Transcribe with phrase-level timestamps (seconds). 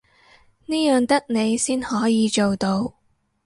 [0.65, 2.95] 呢樣得你先可以做到